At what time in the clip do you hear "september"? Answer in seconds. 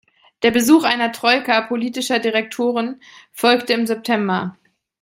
3.85-4.57